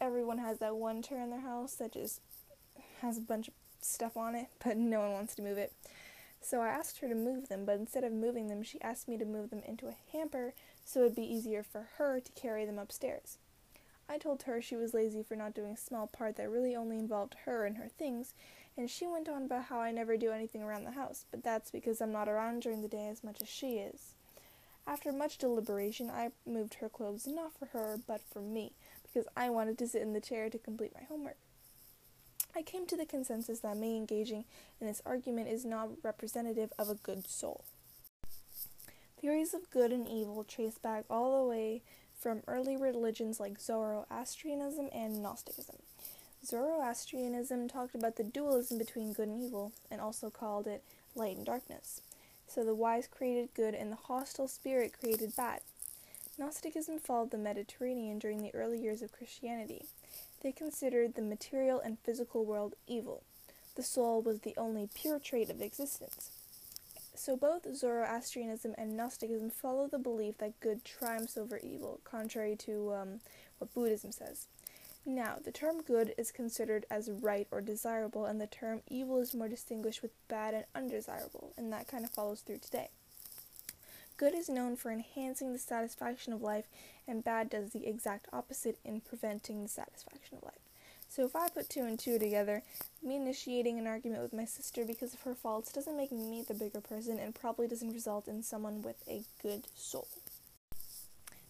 everyone 0.00 0.38
has 0.38 0.58
that 0.58 0.76
one 0.76 1.02
chair 1.02 1.22
in 1.22 1.30
their 1.30 1.40
house 1.40 1.74
that 1.76 1.92
just 1.92 2.20
has 3.00 3.18
a 3.18 3.22
bunch 3.22 3.48
of 3.48 3.54
stuff 3.80 4.16
on 4.16 4.34
it, 4.34 4.48
but 4.64 4.76
no 4.76 5.00
one 5.00 5.12
wants 5.12 5.34
to 5.36 5.42
move 5.42 5.58
it. 5.58 5.72
So 6.40 6.60
I 6.60 6.68
asked 6.68 6.98
her 6.98 7.08
to 7.08 7.14
move 7.14 7.48
them, 7.48 7.64
but 7.64 7.78
instead 7.78 8.04
of 8.04 8.12
moving 8.12 8.48
them, 8.48 8.62
she 8.62 8.80
asked 8.80 9.08
me 9.08 9.16
to 9.18 9.24
move 9.24 9.50
them 9.50 9.62
into 9.66 9.88
a 9.88 9.96
hamper 10.12 10.54
so 10.84 11.00
it 11.00 11.04
would 11.04 11.16
be 11.16 11.22
easier 11.22 11.62
for 11.62 11.88
her 11.96 12.20
to 12.20 12.32
carry 12.32 12.64
them 12.64 12.78
upstairs. 12.78 13.38
I 14.08 14.18
told 14.18 14.44
her 14.44 14.62
she 14.62 14.76
was 14.76 14.94
lazy 14.94 15.22
for 15.22 15.34
not 15.34 15.54
doing 15.54 15.72
a 15.72 15.76
small 15.76 16.06
part 16.06 16.36
that 16.36 16.48
really 16.48 16.76
only 16.76 16.98
involved 16.98 17.34
her 17.44 17.64
and 17.64 17.76
her 17.76 17.88
things, 17.88 18.34
and 18.76 18.90
she 18.90 19.06
went 19.06 19.28
on 19.28 19.44
about 19.44 19.64
how 19.64 19.80
I 19.80 19.90
never 19.90 20.16
do 20.16 20.30
anything 20.30 20.62
around 20.62 20.84
the 20.84 20.90
house, 20.92 21.24
but 21.30 21.42
that's 21.42 21.70
because 21.70 22.00
I'm 22.00 22.12
not 22.12 22.28
around 22.28 22.62
during 22.62 22.82
the 22.82 22.88
day 22.88 23.08
as 23.08 23.24
much 23.24 23.40
as 23.40 23.48
she 23.48 23.78
is. 23.78 24.14
After 24.86 25.12
much 25.12 25.38
deliberation, 25.38 26.10
I 26.10 26.30
moved 26.46 26.74
her 26.74 26.88
clothes 26.88 27.26
not 27.26 27.58
for 27.58 27.66
her, 27.66 27.98
but 28.06 28.20
for 28.20 28.40
me, 28.40 28.72
because 29.02 29.26
I 29.36 29.50
wanted 29.50 29.78
to 29.78 29.88
sit 29.88 30.02
in 30.02 30.12
the 30.12 30.20
chair 30.20 30.48
to 30.48 30.58
complete 30.58 30.92
my 30.94 31.04
homework. 31.08 31.38
I 32.54 32.62
came 32.62 32.86
to 32.86 32.96
the 32.96 33.04
consensus 33.04 33.60
that 33.60 33.76
me 33.76 33.96
engaging 33.96 34.44
in 34.80 34.86
this 34.86 35.02
argument 35.04 35.48
is 35.48 35.64
not 35.64 35.90
representative 36.02 36.72
of 36.78 36.88
a 36.88 36.94
good 36.94 37.26
soul. 37.26 37.64
Theories 39.20 39.54
of 39.54 39.70
good 39.70 39.92
and 39.92 40.08
evil 40.08 40.44
trace 40.44 40.78
back 40.78 41.04
all 41.10 41.36
the 41.36 41.48
way 41.48 41.82
from 42.18 42.42
early 42.46 42.76
religions 42.76 43.40
like 43.40 43.60
Zoroastrianism 43.60 44.88
and 44.92 45.22
Gnosticism. 45.22 45.76
Zoroastrianism 46.44 47.68
talked 47.68 47.94
about 47.94 48.16
the 48.16 48.24
dualism 48.24 48.78
between 48.78 49.12
good 49.12 49.28
and 49.28 49.42
evil, 49.42 49.72
and 49.90 50.00
also 50.00 50.30
called 50.30 50.66
it 50.66 50.82
light 51.14 51.36
and 51.36 51.46
darkness. 51.46 52.00
So 52.46 52.64
the 52.64 52.74
wise 52.74 53.06
created 53.06 53.54
good 53.54 53.74
and 53.74 53.90
the 53.90 53.96
hostile 53.96 54.48
spirit 54.48 54.98
created 54.98 55.34
bad. 55.36 55.60
Gnosticism 56.38 56.98
followed 56.98 57.30
the 57.30 57.38
Mediterranean 57.38 58.18
during 58.18 58.42
the 58.42 58.54
early 58.54 58.78
years 58.78 59.02
of 59.02 59.10
Christianity. 59.10 59.86
They 60.42 60.52
considered 60.52 61.14
the 61.14 61.22
material 61.22 61.80
and 61.80 61.98
physical 61.98 62.44
world 62.44 62.74
evil. 62.86 63.22
The 63.74 63.82
soul 63.82 64.22
was 64.22 64.40
the 64.40 64.54
only 64.56 64.88
pure 64.94 65.18
trait 65.18 65.50
of 65.50 65.60
existence. 65.62 66.30
So 67.14 67.36
both 67.36 67.74
Zoroastrianism 67.74 68.74
and 68.76 68.96
Gnosticism 68.96 69.50
follow 69.50 69.88
the 69.88 69.98
belief 69.98 70.38
that 70.38 70.60
good 70.60 70.84
triumphs 70.84 71.36
over 71.38 71.58
evil, 71.58 72.00
contrary 72.04 72.54
to 72.56 72.92
um, 72.92 73.20
what 73.58 73.72
Buddhism 73.74 74.12
says. 74.12 74.46
Now, 75.08 75.36
the 75.42 75.52
term 75.52 75.82
good 75.82 76.14
is 76.18 76.32
considered 76.32 76.84
as 76.90 77.08
right 77.08 77.46
or 77.52 77.60
desirable, 77.60 78.26
and 78.26 78.40
the 78.40 78.48
term 78.48 78.82
evil 78.88 79.18
is 79.18 79.34
more 79.34 79.46
distinguished 79.46 80.02
with 80.02 80.10
bad 80.26 80.52
and 80.52 80.64
undesirable, 80.74 81.52
and 81.56 81.72
that 81.72 81.86
kind 81.86 82.04
of 82.04 82.10
follows 82.10 82.40
through 82.40 82.58
today. 82.58 82.90
Good 84.16 84.34
is 84.34 84.48
known 84.48 84.74
for 84.74 84.90
enhancing 84.90 85.52
the 85.52 85.60
satisfaction 85.60 86.32
of 86.32 86.42
life, 86.42 86.64
and 87.06 87.22
bad 87.22 87.50
does 87.50 87.70
the 87.70 87.86
exact 87.86 88.26
opposite 88.32 88.78
in 88.84 89.00
preventing 89.00 89.62
the 89.62 89.68
satisfaction 89.68 90.38
of 90.38 90.42
life. 90.42 90.54
So 91.08 91.24
if 91.24 91.36
I 91.36 91.50
put 91.50 91.70
two 91.70 91.84
and 91.84 91.96
two 91.96 92.18
together, 92.18 92.64
me 93.00 93.14
initiating 93.14 93.78
an 93.78 93.86
argument 93.86 94.22
with 94.22 94.32
my 94.32 94.44
sister 94.44 94.84
because 94.84 95.14
of 95.14 95.20
her 95.20 95.36
faults 95.36 95.72
doesn't 95.72 95.96
make 95.96 96.10
me 96.10 96.42
the 96.46 96.52
bigger 96.52 96.80
person 96.80 97.20
and 97.20 97.32
probably 97.32 97.68
doesn't 97.68 97.92
result 97.92 98.26
in 98.26 98.42
someone 98.42 98.82
with 98.82 99.04
a 99.08 99.22
good 99.40 99.68
soul. 99.76 100.08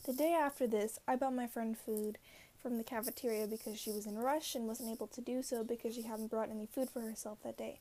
The 0.04 0.12
day 0.12 0.34
after 0.34 0.66
this, 0.66 0.98
I 1.08 1.16
bought 1.16 1.34
my 1.34 1.46
friend 1.46 1.76
food 1.76 2.18
from 2.66 2.78
the 2.78 2.82
cafeteria 2.82 3.46
because 3.46 3.78
she 3.78 3.92
was 3.92 4.06
in 4.06 4.16
a 4.16 4.20
rush 4.20 4.56
and 4.56 4.66
wasn't 4.66 4.90
able 4.90 5.06
to 5.06 5.20
do 5.20 5.40
so 5.40 5.62
because 5.62 5.94
she 5.94 6.02
hadn't 6.02 6.26
brought 6.26 6.50
any 6.50 6.66
food 6.66 6.90
for 6.90 7.00
herself 7.00 7.38
that 7.44 7.56
day. 7.56 7.78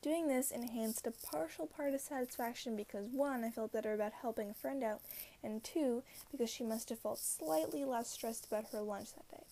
Doing 0.00 0.28
this 0.28 0.52
enhanced 0.52 1.08
a 1.08 1.10
partial 1.10 1.66
part 1.66 1.92
of 1.92 2.00
satisfaction 2.00 2.76
because 2.76 3.08
one, 3.08 3.42
I 3.42 3.50
felt 3.50 3.72
better 3.72 3.92
about 3.92 4.12
helping 4.22 4.48
a 4.48 4.54
friend 4.54 4.84
out, 4.84 5.00
and 5.42 5.64
two, 5.64 6.04
because 6.30 6.48
she 6.50 6.62
must 6.62 6.90
have 6.90 7.00
felt 7.00 7.18
slightly 7.18 7.84
less 7.84 8.10
stressed 8.10 8.46
about 8.46 8.66
her 8.70 8.80
lunch 8.80 9.08
that 9.14 9.28
day. 9.28 9.44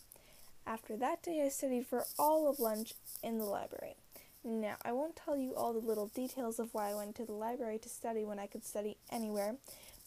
After 0.65 0.97
that 0.99 1.21
day, 1.25 1.43
I 1.45 1.49
studied 1.49 1.89
for 1.89 2.05
all 2.17 2.49
of 2.49 2.61
lunch 2.61 2.95
in 3.25 3.39
the 3.39 3.47
library. 3.47 3.97
Now, 4.45 4.77
I 4.85 4.93
won't 4.93 5.17
tell 5.17 5.37
you 5.37 5.53
all 5.57 5.73
the 5.73 5.85
little 5.85 6.07
details 6.07 6.61
of 6.61 6.73
why 6.73 6.91
I 6.91 6.95
went 6.95 7.17
to 7.17 7.27
the 7.27 7.33
library 7.33 7.79
to 7.81 7.89
study 7.89 8.25
when 8.25 8.39
I 8.39 8.47
could 8.47 8.65
study 8.65 8.99
anywhere, 9.11 9.57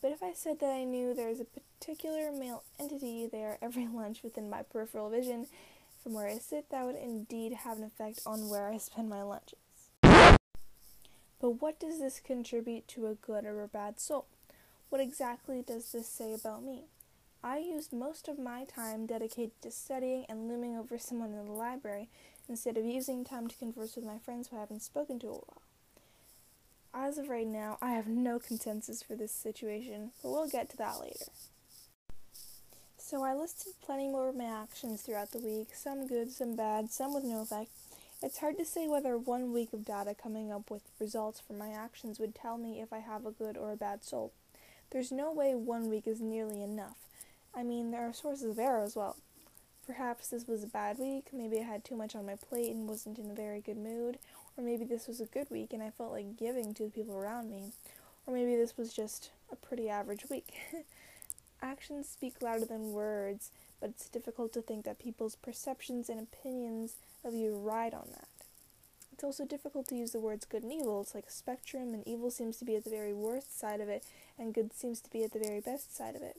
but 0.03 0.11
if 0.11 0.21
I 0.21 0.33
said 0.33 0.59
that 0.59 0.69
I 0.69 0.83
knew 0.83 1.13
there 1.13 1.29
is 1.29 1.39
a 1.39 1.45
particular 1.45 2.29
male 2.29 2.63
entity 2.77 3.25
there 3.25 3.57
every 3.61 3.87
lunch 3.93 4.21
within 4.21 4.49
my 4.49 4.61
peripheral 4.61 5.09
vision 5.09 5.47
from 6.03 6.13
where 6.13 6.27
I 6.27 6.39
sit, 6.39 6.69
that 6.71 6.85
would 6.85 6.97
indeed 6.97 7.53
have 7.53 7.77
an 7.77 7.85
effect 7.85 8.19
on 8.25 8.49
where 8.49 8.67
I 8.67 8.77
spend 8.79 9.09
my 9.09 9.23
lunches. 9.23 9.59
But 11.39 11.61
what 11.61 11.79
does 11.79 11.99
this 11.99 12.19
contribute 12.19 12.85
to 12.89 13.07
a 13.07 13.15
good 13.15 13.45
or 13.45 13.63
a 13.63 13.67
bad 13.69 14.01
soul? 14.01 14.25
What 14.89 14.99
exactly 14.99 15.63
does 15.65 15.93
this 15.93 16.09
say 16.09 16.33
about 16.33 16.63
me? 16.63 16.83
I 17.41 17.59
used 17.59 17.93
most 17.93 18.27
of 18.27 18.37
my 18.37 18.65
time 18.65 19.05
dedicated 19.05 19.61
to 19.61 19.71
studying 19.71 20.25
and 20.27 20.49
looming 20.49 20.77
over 20.77 20.97
someone 20.97 21.31
in 21.31 21.45
the 21.45 21.53
library 21.53 22.09
instead 22.49 22.77
of 22.77 22.83
using 22.83 23.23
time 23.23 23.47
to 23.47 23.55
converse 23.55 23.95
with 23.95 24.03
my 24.03 24.17
friends 24.17 24.49
who 24.49 24.57
I 24.57 24.61
haven't 24.61 24.83
spoken 24.83 25.17
to 25.19 25.27
a 25.27 25.31
while. 25.31 25.62
As 26.95 27.17
of 27.17 27.27
right 27.27 27.47
now, 27.47 27.77
I 27.81 27.91
have 27.93 28.07
no 28.07 28.37
consensus 28.37 29.01
for 29.01 29.15
this 29.15 29.31
situation, 29.31 30.11
but 30.21 30.29
we'll 30.29 30.47
get 30.47 30.69
to 30.69 30.77
that 30.77 30.99
later. 31.01 31.25
So 32.97 33.23
I 33.23 33.33
listed 33.33 33.73
plenty 33.83 34.07
more 34.07 34.29
of 34.29 34.35
my 34.35 34.45
actions 34.45 35.01
throughout 35.01 35.31
the 35.31 35.39
week, 35.39 35.69
some 35.73 36.07
good, 36.07 36.31
some 36.31 36.55
bad, 36.55 36.91
some 36.91 37.13
with 37.13 37.23
no 37.23 37.41
effect. 37.41 37.71
It's 38.21 38.37
hard 38.37 38.57
to 38.57 38.65
say 38.65 38.87
whether 38.87 39.17
one 39.17 39.51
week 39.51 39.73
of 39.73 39.83
data 39.83 40.15
coming 40.15 40.51
up 40.51 40.69
with 40.69 40.83
results 40.99 41.41
from 41.41 41.57
my 41.57 41.69
actions 41.69 42.19
would 42.19 42.35
tell 42.35 42.57
me 42.57 42.79
if 42.79 42.93
I 42.93 42.99
have 42.99 43.25
a 43.25 43.31
good 43.31 43.57
or 43.57 43.71
a 43.71 43.77
bad 43.77 44.03
soul. 44.03 44.31
There's 44.91 45.11
no 45.11 45.33
way 45.33 45.55
one 45.55 45.89
week 45.89 46.07
is 46.07 46.21
nearly 46.21 46.61
enough. 46.61 46.97
I 47.55 47.63
mean, 47.63 47.91
there 47.91 48.07
are 48.07 48.13
sources 48.13 48.51
of 48.51 48.59
error 48.59 48.83
as 48.83 48.95
well. 48.95 49.17
Perhaps 49.85 50.29
this 50.29 50.47
was 50.47 50.63
a 50.63 50.67
bad 50.67 50.99
week, 50.99 51.27
maybe 51.33 51.59
I 51.59 51.63
had 51.63 51.83
too 51.83 51.97
much 51.97 52.15
on 52.15 52.25
my 52.25 52.35
plate 52.35 52.71
and 52.71 52.87
wasn't 52.87 53.19
in 53.19 53.29
a 53.29 53.35
very 53.35 53.59
good 53.59 53.77
mood, 53.77 54.17
or 54.57 54.63
maybe 54.63 54.85
this 54.85 55.07
was 55.07 55.19
a 55.19 55.25
good 55.25 55.49
week 55.49 55.73
and 55.73 55.81
I 55.81 55.89
felt 55.89 56.11
like 56.11 56.37
giving 56.37 56.73
to 56.75 56.83
the 56.83 56.89
people 56.89 57.15
around 57.15 57.49
me, 57.49 57.71
or 58.25 58.33
maybe 58.33 58.55
this 58.55 58.77
was 58.77 58.93
just 58.93 59.31
a 59.51 59.55
pretty 59.55 59.89
average 59.89 60.25
week. 60.29 60.53
Actions 61.61 62.09
speak 62.09 62.41
louder 62.41 62.65
than 62.65 62.91
words, 62.91 63.51
but 63.79 63.91
it's 63.91 64.09
difficult 64.09 64.53
to 64.53 64.61
think 64.61 64.85
that 64.85 64.99
people's 64.99 65.35
perceptions 65.35 66.09
and 66.09 66.19
opinions 66.19 66.95
of 67.23 67.33
you 67.33 67.55
ride 67.55 67.93
on 67.93 68.07
that. 68.11 68.27
It's 69.13 69.23
also 69.23 69.45
difficult 69.45 69.87
to 69.89 69.95
use 69.95 70.11
the 70.11 70.19
words 70.19 70.45
good 70.45 70.63
and 70.63 70.73
evil. 70.73 71.01
It's 71.01 71.13
like 71.13 71.27
a 71.27 71.31
spectrum, 71.31 71.93
and 71.93 72.05
evil 72.07 72.31
seems 72.31 72.57
to 72.57 72.65
be 72.65 72.75
at 72.75 72.83
the 72.83 72.89
very 72.89 73.13
worst 73.13 73.57
side 73.57 73.79
of 73.79 73.87
it, 73.87 74.03
and 74.39 74.53
good 74.53 74.73
seems 74.73 74.99
to 75.01 75.09
be 75.09 75.23
at 75.23 75.31
the 75.31 75.39
very 75.39 75.59
best 75.59 75.95
side 75.95 76.15
of 76.15 76.23
it. 76.23 76.37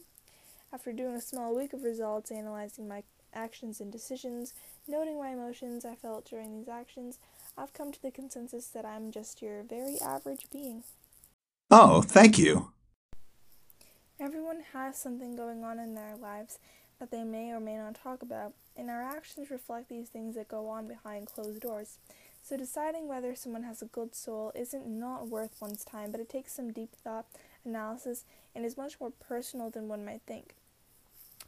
After 0.73 0.93
doing 0.93 1.15
a 1.15 1.21
small 1.21 1.55
week 1.55 1.73
of 1.73 1.85
results, 1.85 2.33
analyzing 2.33 2.89
my 2.89 3.05
actions 3.33 3.81
and 3.81 3.93
decisions, 3.93 4.55
noting 4.89 5.19
my 5.19 5.31
emotions 5.31 5.85
I 5.85 5.95
felt 5.95 6.25
during 6.25 6.53
these 6.53 6.69
actions, 6.69 7.19
I've 7.57 7.73
come 7.73 7.93
to 7.93 8.03
the 8.03 8.11
consensus 8.11 8.67
that 8.69 8.85
I'm 8.85 9.11
just 9.11 9.41
your 9.41 9.63
very 9.63 9.97
average 10.01 10.47
being. 10.51 10.83
Oh, 11.71 12.03
thank 12.03 12.39
you. 12.39 12.71
Everyone 14.21 14.63
has 14.73 14.97
something 14.97 15.37
going 15.37 15.65
on 15.65 15.79
in 15.79 15.95
their 15.95 16.17
lives 16.17 16.59
that 16.99 17.11
they 17.11 17.25
may 17.25 17.51
or 17.51 17.61
may 17.61 17.77
not 17.77 17.95
talk 17.95 18.23
about, 18.23 18.55
and 18.77 18.91
our 18.91 19.03
actions 19.03 19.51
reflect 19.51 19.89
these 19.89 20.09
things 20.09 20.35
that 20.35 20.49
go 20.49 20.69
on 20.69 20.87
behind 20.87 21.27
closed 21.27 21.61
doors. 21.61 21.99
So 22.43 22.57
deciding 22.57 23.09
whether 23.09 23.35
someone 23.35 23.63
has 23.63 23.83
a 23.83 23.87
good 23.87 24.15
soul 24.15 24.53
isn't 24.55 24.87
not 24.87 25.29
worth 25.29 25.57
one's 25.61 25.85
time, 25.85 26.11
but 26.11 26.21
it 26.21 26.29
takes 26.29 26.53
some 26.53 26.73
deep 26.73 26.95
thought, 26.95 27.27
analysis, 27.65 28.25
and 28.55 28.65
is 28.65 28.77
much 28.77 29.01
more 29.01 29.11
personal 29.11 29.71
than 29.71 29.89
one 29.89 30.05
might 30.05 30.23
think. 30.27 30.55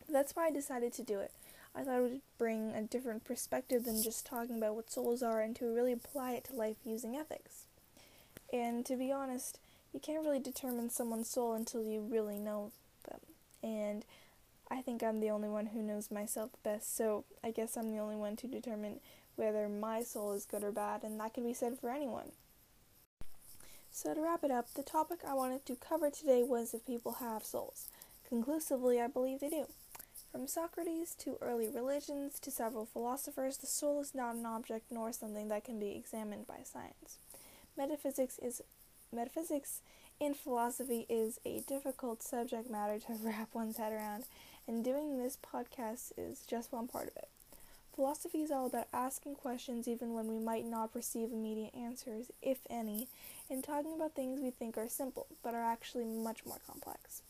That's 0.09 0.35
why 0.35 0.47
I 0.47 0.51
decided 0.51 0.93
to 0.95 1.03
do 1.03 1.19
it. 1.21 1.33
I 1.77 1.83
thought 1.83 1.99
it 1.99 2.03
would 2.03 2.21
bring 2.39 2.73
a 2.73 2.83
different 2.83 3.25
perspective 3.25 3.85
than 3.85 4.03
just 4.03 4.25
talking 4.25 4.57
about 4.57 4.75
what 4.75 4.91
souls 4.91 5.23
are 5.23 5.43
and 5.43 5.55
to 5.57 5.67
really 5.67 5.93
apply 5.93 6.33
it 6.33 6.45
to 6.45 6.55
life 6.55 6.77
using 6.85 7.17
ethics. 7.17 7.65
And 8.51 8.87
to 8.87 8.97
be 8.97 9.13
honest, 9.13 9.59
you 9.93 10.01
can't 10.01 10.25
really 10.25 10.39
determine 10.39 10.89
someone's 10.89 11.29
soul 11.29 11.53
until 11.53 11.83
you 11.83 12.01
really 12.01 12.39
know 12.39 12.73
them. 13.09 13.21
And 13.63 14.05
I 14.71 14.81
think 14.81 15.03
I'm 15.03 15.21
the 15.21 15.31
only 15.31 15.49
one 15.49 15.67
who 15.67 15.83
knows 15.83 16.11
myself 16.11 16.51
best, 16.63 16.97
so 16.97 17.25
I 17.45 17.51
guess 17.51 17.77
I'm 17.77 17.93
the 17.93 18.01
only 18.01 18.17
one 18.17 18.37
to 18.37 18.47
determine 18.47 19.01
whether 19.37 19.69
my 19.69 20.03
soul 20.03 20.33
is 20.33 20.47
good 20.47 20.65
or 20.65 20.73
bad, 20.73 21.03
and 21.03 21.21
that 21.21 21.35
can 21.35 21.45
be 21.45 21.53
said 21.53 21.79
for 21.79 21.91
anyone. 21.91 22.33
So, 23.93 24.13
to 24.13 24.21
wrap 24.21 24.45
it 24.45 24.51
up, 24.51 24.73
the 24.75 24.83
topic 24.83 25.21
I 25.27 25.35
wanted 25.35 25.65
to 25.67 25.77
cover 25.77 26.11
today 26.11 26.43
was 26.43 26.75
if 26.75 26.87
people 26.87 27.13
have 27.21 27.45
souls. 27.45 27.89
Conclusively, 28.29 29.01
I 29.01 29.07
believe 29.07 29.41
they 29.41 29.49
do. 29.49 29.67
From 30.37 30.47
Socrates 30.47 31.15
to 31.21 31.39
early 31.41 31.71
religions 31.71 32.39
to 32.41 32.51
several 32.51 32.85
philosophers, 32.85 33.57
the 33.57 33.67
soul 33.67 34.03
is 34.03 34.15
not 34.15 34.35
an 34.35 34.45
object 34.45 34.93
nor 34.93 35.11
something 35.11 35.49
that 35.49 35.65
can 35.65 35.79
be 35.79 35.97
examined 35.97 36.47
by 36.47 36.59
science. 36.63 37.17
Metaphysics 37.75 38.39
is 38.43 38.61
metaphysics 39.11 39.81
in 40.21 40.35
philosophy 40.35 41.07
is 41.09 41.41
a 41.47 41.61
difficult 41.61 42.23
subject 42.23 42.71
matter 42.71 42.99
to 42.99 43.15
wrap 43.23 43.49
one's 43.55 43.79
head 43.79 43.95
around, 43.95 44.25
and 44.69 44.85
doing 44.85 45.17
this 45.17 45.39
podcast 45.39 46.13
is 46.19 46.45
just 46.47 46.71
one 46.71 46.87
part 46.87 47.09
of 47.09 47.17
it. 47.17 47.31
Philosophy 47.95 48.43
is 48.43 48.51
all 48.51 48.67
about 48.67 48.89
asking 48.93 49.37
questions 49.37 49.89
even 49.89 50.13
when 50.13 50.29
we 50.29 50.39
might 50.39 50.67
not 50.67 50.95
receive 50.95 51.33
immediate 51.33 51.75
answers, 51.75 52.31
if 52.43 52.59
any, 52.69 53.09
and 53.49 53.65
talking 53.65 53.95
about 53.95 54.15
things 54.15 54.43
we 54.43 54.51
think 54.51 54.77
are 54.77 54.87
simple, 54.91 55.29
but 55.43 55.55
are 55.55 55.65
actually 55.65 56.05
much 56.05 56.45
more 56.45 56.59
complex. 56.67 57.23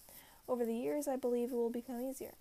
Over 0.49 0.67
the 0.67 0.75
years, 0.75 1.07
I 1.07 1.15
believe 1.15 1.53
it 1.53 1.55
will 1.55 1.71
become 1.71 2.01
easier. 2.01 2.35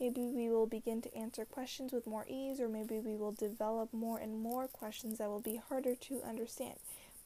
Maybe 0.00 0.22
we 0.22 0.48
will 0.50 0.66
begin 0.66 1.00
to 1.02 1.16
answer 1.16 1.44
questions 1.44 1.92
with 1.92 2.06
more 2.06 2.26
ease, 2.28 2.60
or 2.60 2.68
maybe 2.68 2.98
we 2.98 3.16
will 3.16 3.32
develop 3.32 3.92
more 3.92 4.18
and 4.18 4.38
more 4.38 4.66
questions 4.66 5.18
that 5.18 5.28
will 5.28 5.40
be 5.40 5.60
harder 5.68 5.94
to 5.94 6.22
understand. 6.22 6.74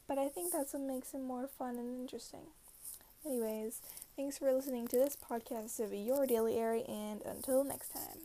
But 0.07 0.17
I 0.17 0.27
think 0.27 0.53
that's 0.53 0.73
what 0.73 0.83
makes 0.83 1.13
it 1.13 1.21
more 1.21 1.47
fun 1.47 1.77
and 1.77 1.99
interesting. 1.99 2.47
Anyways, 3.25 3.81
thanks 4.15 4.37
for 4.37 4.53
listening 4.53 4.87
to 4.87 4.97
this 4.97 5.17
podcast 5.17 5.79
of 5.79 5.93
Your 5.93 6.25
Daily 6.25 6.57
Airy, 6.57 6.83
and 6.87 7.21
until 7.23 7.63
next 7.63 7.89
time. 7.89 8.19